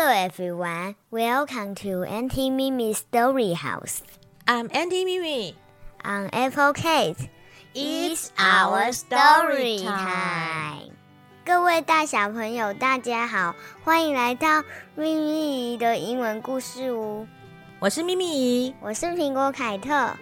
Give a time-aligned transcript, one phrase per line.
[0.00, 4.02] Hello everyone, welcome to Auntie Mimi's Story House.
[4.48, 5.54] I'm Auntie Mimi.
[6.02, 7.28] On Apple Cake,
[7.74, 10.92] it's our story time.
[11.44, 14.62] 各位大小朋友，大家好，欢迎来到
[14.94, 17.26] 咪咪姨的英文故事屋。
[17.78, 20.16] 我是咪咪姨，我是苹果凯特，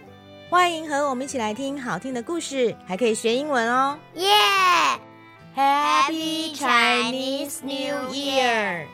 [0.50, 3.96] 欢迎和我们一起来听好听的故事，还可以学英文哦。
[4.14, 4.26] 耶、
[5.56, 8.86] Happy Chinese New Year!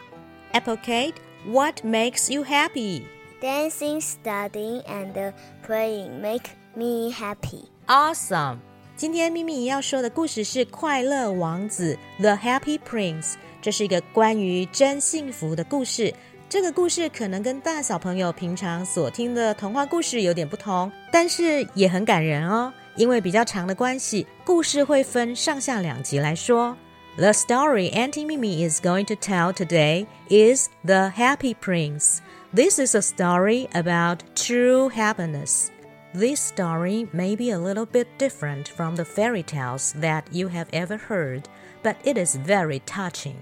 [0.55, 3.05] Apple Kate, what makes you happy?
[3.41, 5.33] Dancing, studying, and
[5.67, 7.65] playing make me happy.
[7.89, 8.59] Awesome!
[8.95, 13.35] 今天咪咪要说的故事是《快乐王子》The Happy Prince。
[13.61, 16.15] 这是一个关于真幸福的故事。
[16.49, 22.73] 这个故事可能跟大小朋友平常所听的童话故事有点不同，但是也很感人哦。
[22.95, 26.77] 因为比较长的关系，故事会分上下两集来说。
[27.17, 32.21] The story Auntie Mimi is going to tell today is The Happy Prince.
[32.53, 35.71] This is a story about true happiness.
[36.13, 40.67] This story may be a little bit different from the fairy tales that you have
[40.73, 41.45] ever heard,
[41.85, 43.37] but it is very touching.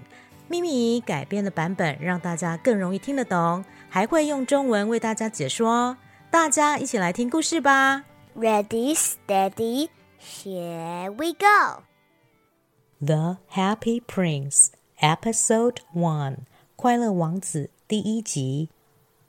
[0.47, 5.97] 咪咪改编的版本让大家更容易听得懂，还会用中文为大家解说。
[6.29, 8.03] 大家一起来听故事吧。
[8.37, 9.89] Ready, steady,
[10.21, 11.81] here we go.
[13.02, 18.70] The Happy Prince, Episode One，快乐王子第一集。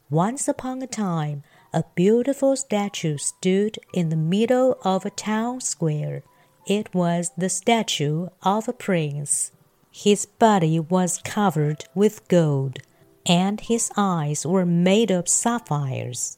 [0.10, 6.24] Once upon a time, a beautiful statue stood in the middle of a town square.
[6.66, 9.52] It was the statue of a prince.
[9.92, 12.80] His body was covered with gold,
[13.28, 16.38] and his eyes were made of sapphires.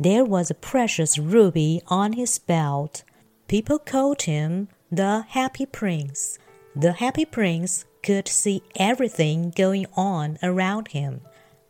[0.00, 3.04] There was a precious ruby on his belt.
[3.46, 6.38] People called him the Happy Prince.
[6.76, 11.20] The Happy Prince could see everything going on around him.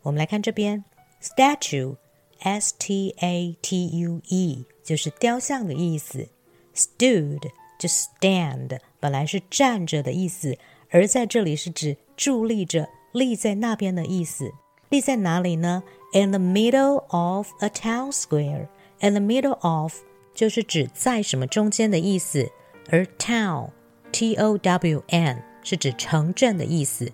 [0.02, 0.84] 我们来看这边，
[1.20, 6.28] statue，s t a t u e，就是雕像的意思。
[6.74, 10.56] stood 就 stand，本来是站着的意思，
[10.90, 14.52] 而在这里是指伫立着、立在那边的意思。
[14.88, 15.82] 立在哪里呢？
[16.14, 18.68] In the middle of a town square.
[19.00, 19.94] In the middle of
[20.34, 22.50] 就是指在什么中间的意思，
[22.90, 23.70] 而 town
[24.17, 27.11] T O W N 是指城镇的意思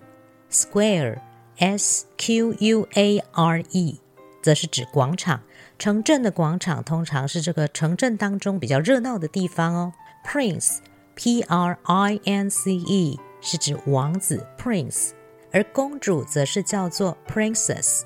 [0.50, 1.20] ，square
[1.58, 4.00] S Q U A R E
[4.42, 5.42] 则是指广场。
[5.78, 9.92] 城镇的广场通常是这个城镇当中比较热闹的地方哦。
[10.26, 10.78] Prince
[11.14, 15.10] P R I N C E 是指王子 Prince，
[15.52, 18.04] 而公主则是叫做 Princess。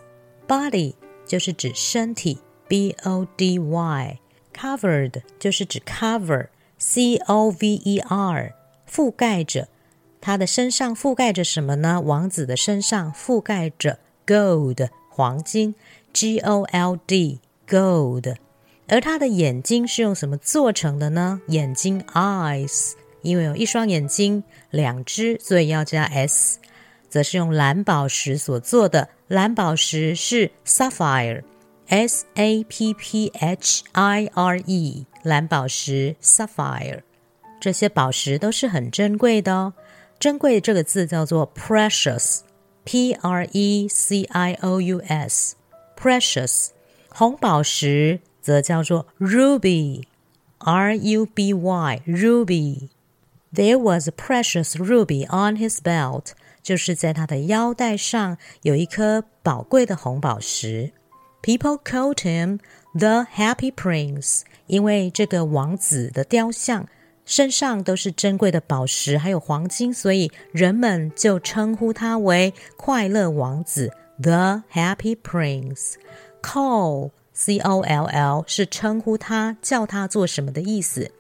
[0.49, 0.95] Body
[1.25, 4.19] 就是指身体 B O D Y。
[4.53, 8.55] Covered 就是指 cover，C O V E R，
[8.91, 9.69] 覆盖着。
[10.21, 12.01] 他的身上覆盖着什么呢？
[12.01, 15.75] 王子的身上覆盖着 gold 黄金
[16.13, 18.37] ，G O L D gold。
[18.89, 21.41] 而他的眼睛是用什么做成的呢？
[21.49, 26.59] 眼睛 eyes，因为有一双眼睛，两只，所以要加 s，
[27.09, 29.11] 则是用蓝宝石所做的。
[29.29, 31.43] 蓝宝石是 sapphire。
[31.91, 37.01] S A P P H I R E，蓝宝石 sapphire，
[37.60, 39.74] 这些宝石都是很珍贵的哦。
[40.20, 46.70] 珍贵这个字叫做 precious，P R E C I O U S，precious。
[47.10, 56.32] 红宝石则叫做 ruby，R U B Y，ruby。There was a precious ruby on his belt，
[56.64, 60.92] 就是在他的腰带上有一颗宝贵的红宝石。
[61.44, 62.60] People called him
[62.98, 66.88] the Happy Prince，因为这个王子的雕像
[67.29, 75.97] 身上都是珍贵的宝石，还有黄金，所以人们就称呼他为快乐王子 The Happy Prince。
[76.43, 81.13] Call C O L L 是称呼他、叫他做什么的意思。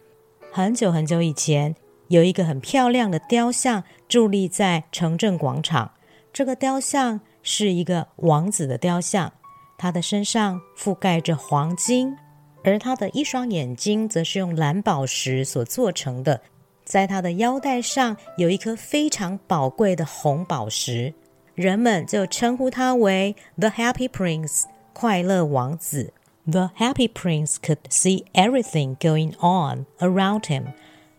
[0.50, 1.76] 很久很久以前，
[2.08, 5.90] 有一个很漂亮的雕像伫立在城镇广场。
[6.32, 9.30] 这个雕像是一个王子的雕像。
[9.76, 12.16] 他的身上覆盖着黄金，
[12.64, 16.40] 而他的一双眼睛则是用蓝宝石所做成的。
[16.84, 21.12] 在他的腰带上有一颗非常宝贵的红宝石，
[21.54, 24.62] 人们就称呼他为 The Happy Prince，
[24.92, 26.12] 快乐王子。
[26.50, 30.72] The Happy Prince could see everything going on around him。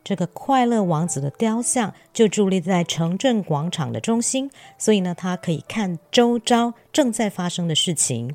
[0.04, 4.50] 这个快乐王子的雕像就伫立在城镇广场的中心，
[4.80, 8.34] 所以呢，他可以看周遭正在发生的事情。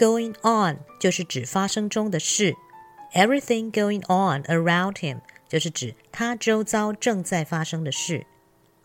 [0.00, 2.54] Going on 就是指发生中的事，
[3.14, 8.26] everything going on around him 就是指他周遭正在发生的事。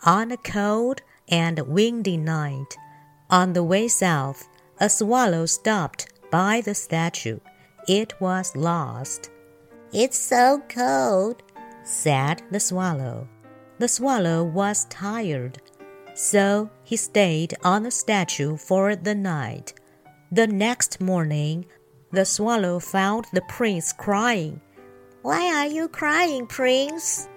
[0.04, 0.98] On a cold
[1.28, 2.76] and windy night，
[3.30, 4.44] On the way south,
[4.78, 7.40] a swallow stopped by the statue.
[7.88, 9.30] It was lost.
[9.92, 11.38] It's so cold,
[11.86, 13.28] said the swallow.
[13.80, 15.60] The swallow was tired,
[16.14, 19.74] so he stayed on the statue for the night.
[20.32, 21.66] The next morning,
[22.12, 24.60] the swallow found the prince crying.
[25.24, 27.28] Why are you crying, prince?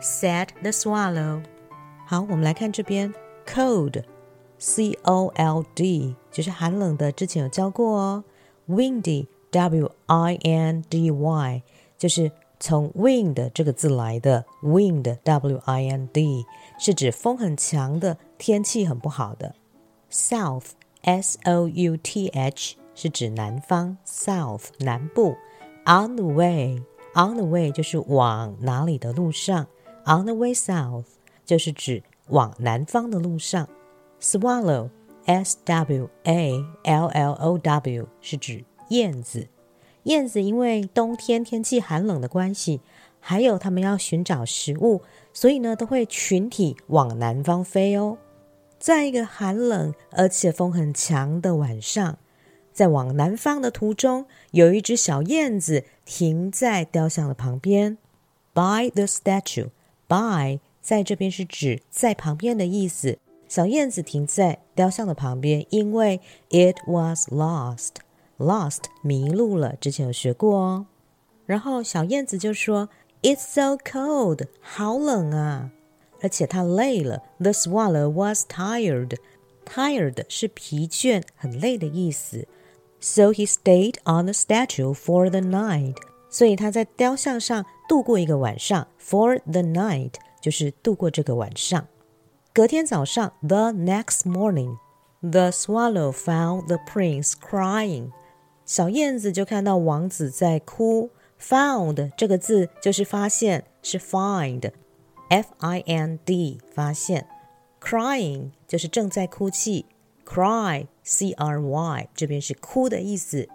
[0.00, 1.42] said the swallow.
[2.06, 3.12] 好，我们来看这边，
[3.46, 8.24] cold，c o l d，就是寒冷的，之前有教过哦。
[8.68, 11.62] windy，w i n d y，
[11.96, 16.44] 就是从 wind 这个字来的，wind，w i n d，
[16.78, 19.54] 是指风很强的，天气很不好的。
[21.03, 25.35] S O U T H 是指南方，south 南部。
[25.85, 29.67] on the way，on the way 就是往哪里的路上
[30.05, 31.05] ，on the way south
[31.45, 33.67] 就是指往南方的路上。
[34.21, 39.49] swallow，s w a l l o w 是指燕子。
[40.03, 42.79] 燕子因为冬天天气寒冷的关系，
[43.19, 45.01] 还有它们要寻找食物，
[45.33, 48.17] 所以呢都会群体往南方飞哦。
[48.83, 52.17] 在一个寒冷而且风很强的晚上，
[52.73, 57.97] 在往南方的途中，有一只小燕子停在雕像的旁边。
[58.53, 63.19] By the statue，by 在这边是指在旁边的意思。
[63.47, 66.19] 小燕子停在雕像的旁边，因为
[66.49, 67.91] it was lost。
[68.37, 70.87] Lost 迷路了，之前有学过哦。
[71.45, 72.89] 然后小燕子就说
[73.21, 75.71] ：“It's so cold，好冷啊！
[76.22, 82.48] 而且它累了。”The swallow was tired。Tired 是疲倦、很累的意思。
[83.00, 85.96] So he stayed on the statue for the night。
[86.30, 88.88] 所以他在雕像上度过一个晚上。
[89.00, 91.86] For the night 就是度过这个晚上。
[92.52, 98.10] 隔天早上，the next morning，the swallow found the prince crying。
[98.66, 101.10] 小燕子就看到王子在哭。
[101.40, 103.98] Found 这个字就是发现，是
[105.28, 107.26] find，f i n d 发现。
[107.80, 109.86] Crying 就是正在哭泣，
[110.24, 113.48] cry c r y 这边是哭的意思。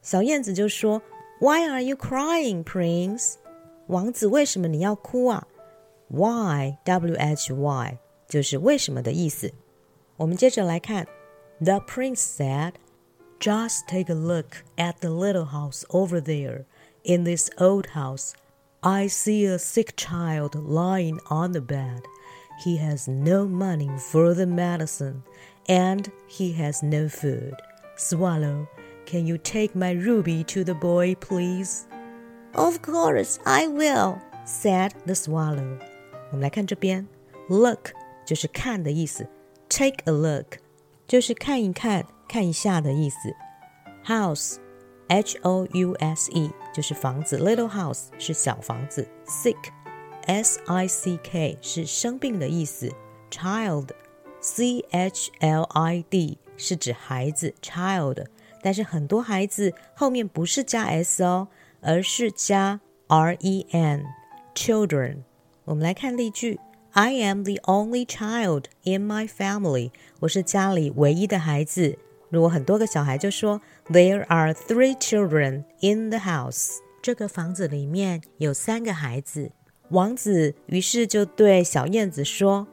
[0.00, 1.02] 小燕子就说：“
[1.40, 3.34] Why are you crying, Prince？”
[3.88, 5.46] 王子，为什么你要哭啊？
[6.08, 7.98] Why w h y
[8.28, 9.52] 就是为什么的意思。
[10.16, 11.06] 我们接着来看，
[11.60, 16.64] The prince said。Just take a look at the little house over there.
[17.02, 18.32] In this old house,
[18.82, 22.02] I see a sick child lying on the bed.
[22.64, 25.22] He has no money for the medicine,
[25.68, 27.54] and he has no food.
[27.96, 28.68] Swallow,
[29.06, 31.86] can you take my ruby to the boy, please?
[32.54, 35.78] Of course, I will, said the swallow.
[36.30, 37.06] 我们来看这边，
[37.48, 37.90] look
[38.24, 39.26] 就是看的意思，
[39.68, 40.58] take a look
[41.06, 42.06] 就是看一看。
[42.26, 43.32] 看一下的意思。
[45.08, 49.06] House，H O U S E 就是房子，Little house 是小房子。
[49.26, 52.90] Sick，S I C K 是生病的意思。
[53.30, 58.26] Child，C H L I D 是指孩子，Child。
[58.62, 61.48] 但是很多孩子后面不是加 S 哦，
[61.80, 65.18] 而是加 R E N，Children。
[65.64, 66.60] 我们来看例句。
[66.96, 69.90] I am the only child in my family。
[70.20, 71.98] 我是家里唯一的孩子。
[72.29, 79.51] 如果很多个小孩就说 There are three children in the house，这个房子里面有三个孩子。
[79.89, 82.67] 王子于是就对小燕子说：“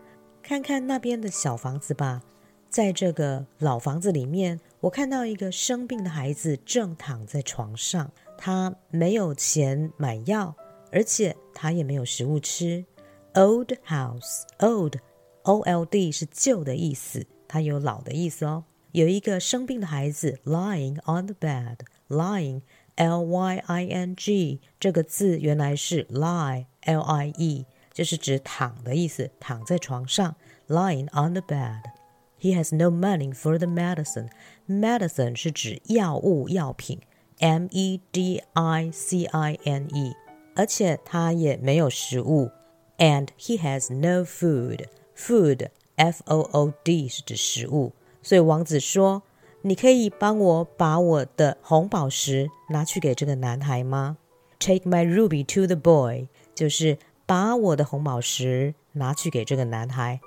[0.44, 2.20] 看看那边的小房子吧，
[2.68, 10.54] 在这个老房子里面，我看到一个生病的孩子正躺在床上，他没有钱买药，
[10.92, 12.84] 而且他也没有食物吃。
[13.32, 18.64] Old house，old，O L D 是旧的意思，它有老的意思哦。”
[18.95, 22.61] 有一个生病的孩子 lying on the bed。lying
[22.95, 30.35] l y i n g 这个字原来是 lie l i e，就是指躺的意思，躺在床上。
[30.67, 36.99] lying on the bed。He has no money for the medicine。medicine 是指药物、药品，
[37.39, 40.13] m e d i c i n e，
[40.55, 42.49] 而且他也没有食物。
[42.97, 47.93] And he has no food。food f o o d 是指食物。
[48.26, 49.22] 所以王子说
[49.62, 54.16] ：“你可以帮我把我的红宝石拿去给这个男孩吗
[54.58, 60.20] ？”Take my ruby to the boy，就是把我的红宝石拿去给这个男孩。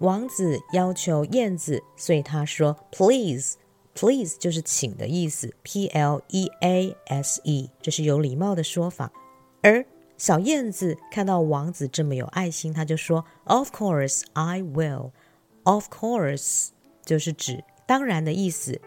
[0.00, 9.10] 王子要求燕子，所以他说：“Please，please 就是请的意思，P L E A S E，这是有礼貌的说法。”
[9.64, 9.86] 而
[10.18, 15.12] 小燕子看到王子这么有爱心，他就说：“Of course I will.
[15.62, 16.68] Of course。”
[17.05, 18.79] 就是指 当然的意思。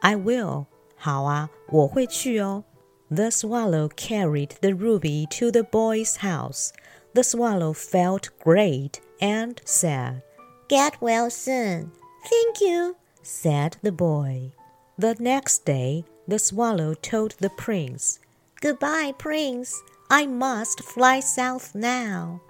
[0.00, 2.64] I will，好啊，我会去哦。
[3.10, 6.70] The swallow carried the ruby to the boy's house.
[7.12, 10.22] The swallow felt great and said,
[10.68, 11.92] Get well soon.
[12.28, 14.52] Thank you, said the boy.
[14.98, 18.18] The next day, the swallow told the prince,
[18.60, 19.82] Goodbye, prince.
[20.10, 22.40] I must fly south now.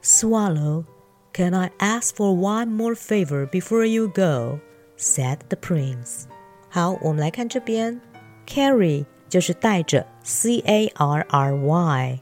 [0.00, 0.84] Swallow,
[1.32, 4.60] can I ask for one more favor before you go?
[4.96, 6.24] said the prince.
[6.70, 8.00] 好，我们来看这边，
[8.46, 12.20] carry 就是带着，c a r r y。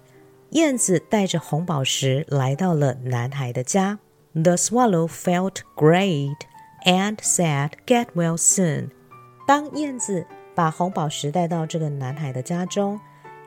[0.50, 3.98] 燕子带着红宝石来到了男孩的家。
[4.34, 6.36] The swallow felt great
[6.84, 8.90] and said, "Get well soon."
[9.46, 13.00] 当燕子把红宝石带到这个男孩的家中，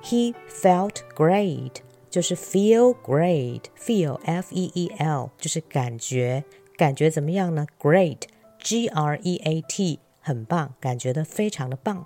[0.03, 1.71] he felt great，
[2.09, 6.43] 就是 feel great，feel f e e l 就是感觉，
[6.77, 7.67] 感觉怎么样呢？
[7.79, 12.05] Great，g r e a t，很棒，感觉的非常的棒。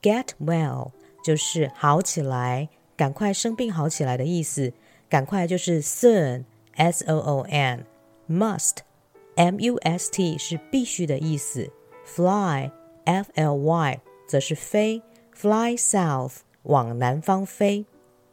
[0.00, 4.72] Get well 就是好起来，赶快生病好起来的意思。
[5.08, 11.68] 赶快就是 soon，s o o n。Must，m u s t 是必须的意思。
[12.06, 15.02] Fly，f l y 则是飞。
[15.34, 17.84] Fly south，往南方飞。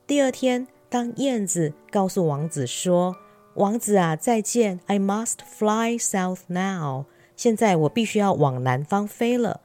[0.05, 3.16] 第二天， 当燕子告诉王子说
[3.56, 7.06] ：“王子啊，再见！I must fly south now。
[7.34, 9.62] 现在我必须要往南方飞了。”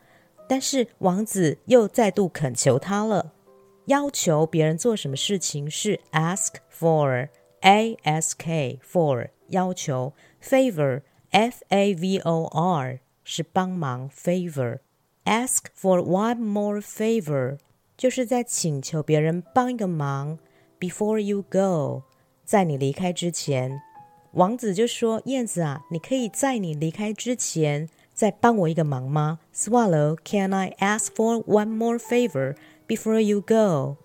[0.47, 3.33] 但是王子又再度恳求他了，
[3.87, 9.27] 要求别人做什么事情是 ask for，a s k for。
[9.49, 14.79] 要求 favor f a v o r 是帮忙 favor
[15.25, 17.57] ask for one more favor
[17.97, 20.37] 就是在请求别人帮一个忙
[20.78, 22.02] before you go
[22.44, 23.80] 在你离开之前，
[24.32, 33.96] 王子就说：“燕子啊，你可以在你离开之前再帮我一个忙吗？”Swallow，can I ask for one more favor before you go？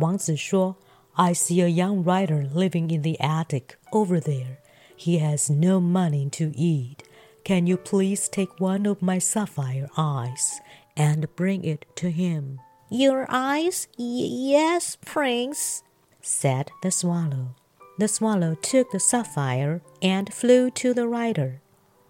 [0.00, 0.76] 王子说：“
[1.14, 4.58] I see a young writer living in the attic over there.
[4.96, 6.98] He has no money to eat.
[7.44, 10.58] Can you please take one of my sapphire eyes
[10.94, 12.58] and bring it to him?
[12.90, 13.88] Your eyes?
[13.96, 14.04] Y
[14.52, 15.82] yes, Prince,
[16.23, 17.53] said the swallow.
[17.99, 21.61] The swallow took the sapphire and flew to the writer.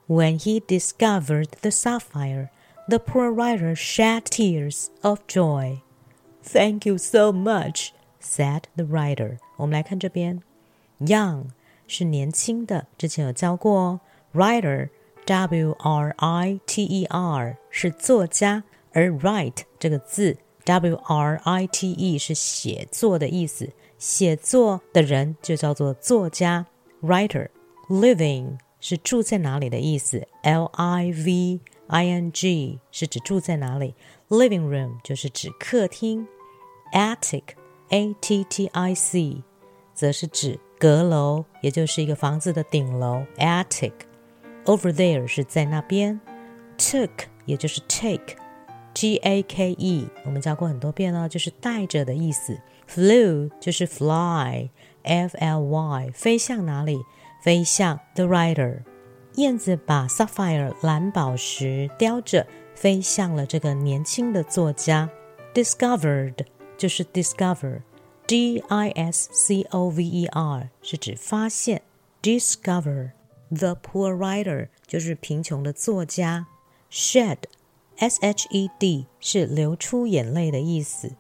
[0.08, 2.50] When he discovered the sapphire,
[2.88, 5.82] the poor writer shed tears of joy.
[6.42, 9.40] Thank you so much, said the writer.
[9.58, 10.42] 我们来看这边
[11.00, 11.48] ，young
[11.88, 14.00] 是年轻的，之前有教过哦。
[14.34, 14.90] Writer
[15.26, 23.70] W R I T E R 是作家，而 write 这个字 W R I T E 是写作的意思。
[24.04, 26.66] 写作的人就叫做作家。
[27.02, 33.96] Writer，living 是住在哪里的意思，L I V I N G 是指住在哪里
[34.28, 36.28] ，living room 就是指客厅
[36.92, 39.42] ，attic，A T T I C
[39.94, 40.60] 则是指。
[40.78, 43.94] 阁楼，也就是一个房子的顶楼，attic。
[44.66, 46.20] Over there 是在那边
[46.78, 47.10] ，took
[47.46, 52.60] 也就是 take，G A K E 我们教过很多遍了，就是带着的意思。
[52.88, 57.04] Flew 就是 fly，F L Y 飞向哪里？
[57.42, 58.82] 飞向 the writer。
[59.36, 65.10] 燕子把 sapphire 蓝宝石叼着，飞向了这个年轻的作家。
[65.54, 66.46] Discovered
[66.78, 67.82] 就是 discover。
[68.26, 71.82] D I S C O V E R 是指发现
[72.22, 73.12] ，discover
[73.50, 76.48] the poor writer 就是贫穷的作家
[76.90, 77.40] ，shed
[77.98, 81.12] S H E D 是流出眼泪的意思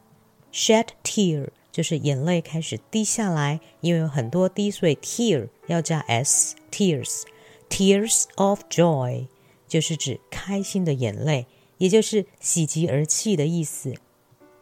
[0.53, 7.23] ，shed tear 就是眼泪开始滴下来，因为有很多滴，所以 tear 要加 s tears
[7.67, 9.27] tears of joy
[9.67, 11.47] 就是指开心的眼泪，
[11.79, 13.95] 也就是喜极而泣的意思。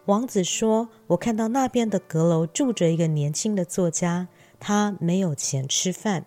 [0.05, 4.29] 王子说：“我看到那边的阁楼住着一个年轻的作家，
[4.60, 6.25] 他没有钱吃饭。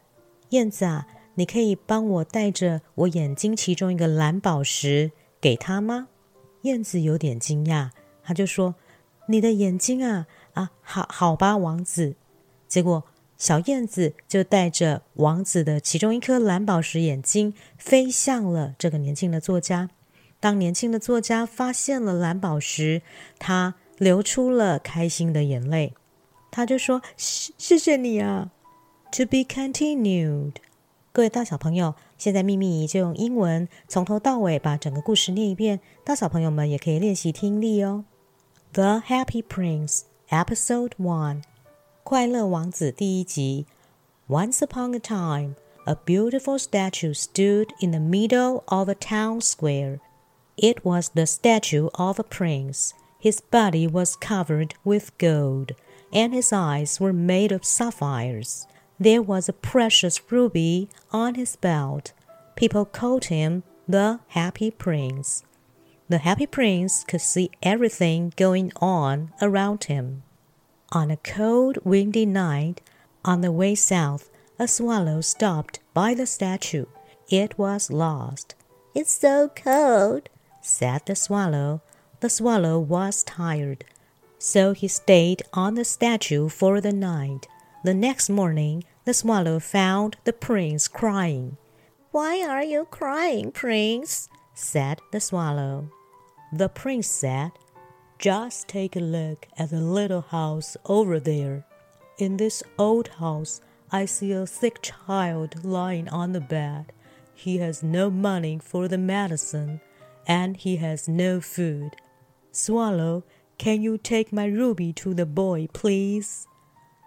[0.50, 6.08] 燕子啊，你可以帮我带着我眼睛其中一个蓝宝石给他吗？”
[6.62, 7.90] 燕子有点惊讶，
[8.22, 8.74] 他就说
[9.26, 12.14] ：“你的眼睛啊，啊，好好吧，王子。”
[12.68, 13.04] 结果
[13.36, 19.90] 小燕子就带着王子的其中一颗蓝宝石眼睛飞向了这个年轻的作家。
[20.40, 23.02] 当年轻的作家发现了蓝宝石，
[23.38, 25.94] 他流出了开心的眼泪。
[26.50, 28.50] 他就说：“谢谢你啊。”
[29.12, 30.54] To be continued。
[31.12, 38.04] 各位大小朋友，现在秘密就用英文从头到尾把整个故事念一遍，大小朋友们也可以练习听力哦。
[38.73, 41.41] The Happy Prince Episode One，
[42.03, 43.65] 快乐王子第一集。
[44.29, 45.55] Once upon a time,
[45.85, 49.99] a beautiful statue stood in the middle of a town square.
[50.55, 52.93] It was the statue of a prince.
[53.19, 55.71] His body was covered with gold,
[56.13, 58.65] and his eyes were made of sapphires.
[58.99, 62.13] There was a precious ruby on his belt.
[62.55, 65.43] People called him the Happy Prince.
[66.06, 70.22] The Happy Prince could see everything going on around him.
[70.92, 72.82] On a cold, windy night,
[73.24, 76.84] on the way south, a swallow stopped by the statue.
[77.30, 78.54] It was lost.
[78.94, 80.28] It's so cold,
[80.60, 81.80] said the swallow.
[82.20, 83.84] The swallow was tired,
[84.38, 87.48] so he stayed on the statue for the night.
[87.82, 91.56] The next morning, the swallow found the prince crying.
[92.10, 94.28] Why are you crying, prince?
[94.54, 95.90] Said the swallow.
[96.52, 97.52] The prince said,
[98.18, 101.66] Just take a look at the little house over there.
[102.18, 106.92] In this old house, I see a sick child lying on the bed.
[107.34, 109.80] He has no money for the medicine,
[110.26, 111.96] and he has no food.
[112.52, 113.24] Swallow,
[113.58, 116.46] can you take my ruby to the boy, please?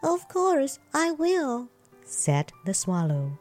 [0.03, 1.69] Of course, I will,
[2.03, 3.37] said the swallow.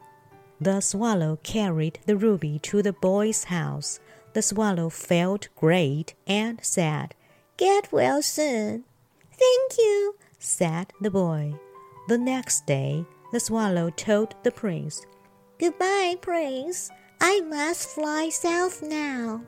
[0.59, 3.99] The swallow carried the ruby to the boy's house.
[4.33, 7.13] The swallow felt great and said,
[7.57, 8.83] Get well soon.
[9.31, 11.53] Thank you, said the boy.
[12.07, 15.05] The next day, the swallow told the prince,
[15.59, 16.89] Goodbye, prince.
[17.19, 19.41] I must fly south now.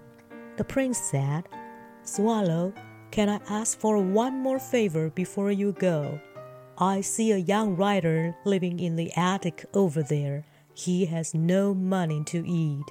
[0.57, 1.47] The prince said,
[2.03, 2.73] Swallow,
[3.11, 6.19] can I ask for one more favor before you go?
[6.77, 10.45] I see a young writer living in the attic over there.
[10.79, 12.86] He has no money to eat.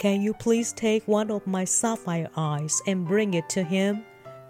[0.00, 4.02] Can you please take one of my sapphire eyes and bring it to him?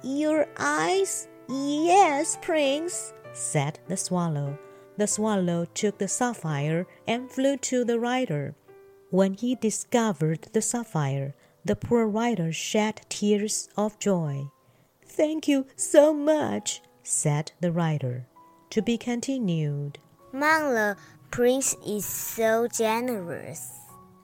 [0.05, 1.27] Your eyes?
[1.49, 4.57] Yes, Prince, said the swallow.
[4.97, 8.55] The swallow took the sapphire and flew to the writer.
[9.11, 14.51] When he discovered the sapphire, the poor writer shed tears of joy.
[15.05, 18.29] Thank you so much, said the writer.
[18.71, 19.99] To be continued.
[20.33, 20.95] Mom,
[21.31, 23.61] Prince is so generous.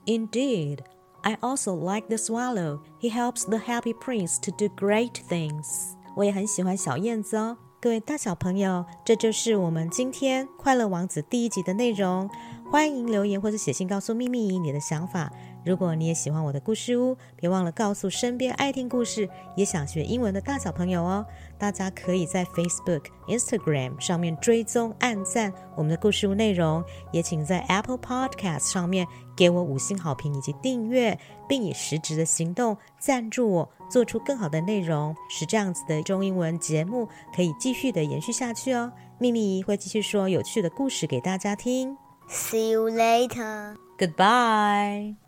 [0.06, 0.84] Indeed.
[1.22, 2.80] I also like the swallow.
[2.98, 5.94] He helps the happy prince to do great things.
[6.16, 7.56] 我也很喜欢小燕子哦。
[7.80, 12.28] 各位大小朋友，这就是我们今天《快乐王子》第一集的内容。
[12.70, 15.30] 欢迎留言或者写信告诉秘密你的想法。
[15.64, 21.24] 如果你也喜欢我的故事屋，别忘了告诉身边爱听故事也想学英文的大小朋友哦。
[21.58, 38.92] 大家可以在 Facebook、Instagram 上面追踪、按赞我们的故事屋内容，也请在 Apple Podcast 上面给我五星好评以及订阅，并以实质的行动赞助我，做出更好的内容，使这样子的中英文节目可以继续的延续下去哦。
[39.18, 41.96] 秘密会继续说有趣的故事给大家听。
[42.28, 43.76] See you later.
[43.96, 45.23] Goodbye.